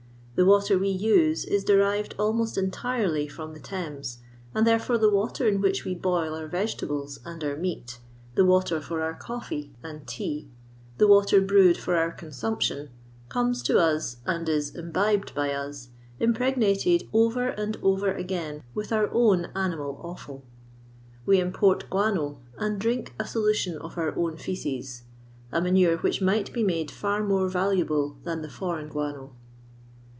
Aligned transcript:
The 0.33 0.45
water 0.47 0.79
we 0.79 0.89
use 0.89 1.45
is 1.45 1.63
derived 1.63 2.15
almost 2.17 2.57
entirely 2.57 3.27
from 3.27 3.53
the 3.53 3.59
Thames, 3.59 4.17
and 4.55 4.65
therefore 4.65 4.97
the 4.97 5.09
water 5.11 5.47
in 5.47 5.61
which 5.61 5.85
we 5.85 5.93
boO 5.93 6.13
our 6.33 6.47
vegetables 6.47 7.19
and 7.23 7.43
our 7.43 7.55
meat, 7.55 7.99
the 8.33 8.43
waiter 8.43 8.81
for 8.81 9.03
our 9.03 9.13
ci»ffe« 9.13 9.69
and 9.83 10.07
tea, 10.07 10.47
the 10.97 11.07
water 11.07 11.41
brewed 11.41 11.77
for 11.77 11.95
our 11.95 12.11
con 12.11 12.29
Mini 12.41 12.55
ption, 12.55 12.89
cornel 13.29 13.53
to 13.65 13.77
us, 13.77 14.17
and 14.25 14.49
is 14.49 14.73
imbibed 14.73 15.35
by 15.35 15.53
us, 15.53 15.89
impregnated 16.19 17.07
over 17.13 17.49
and 17.49 17.77
over 17.83 18.11
again 18.11 18.63
with 18.73 18.91
our 18.91 19.11
own 19.13 19.45
animal 19.55 20.01
oifal. 20.03 20.41
We 21.23 21.39
import 21.39 21.87
guano, 21.91 22.39
and 22.57 22.79
drink 22.79 23.13
a 23.19 23.27
solution 23.27 23.77
of 23.77 23.95
our 23.95 24.17
own 24.17 24.37
faeces: 24.37 25.03
a 25.51 25.61
manure 25.61 25.97
which 25.97 26.19
might 26.19 26.51
be 26.51 26.63
made 26.63 26.89
far 26.89 27.23
more 27.23 27.47
valuabu: 27.47 28.15
than 28.23 28.41
the 28.41 28.49
foreign 28.49 28.89
guano. 28.89 29.35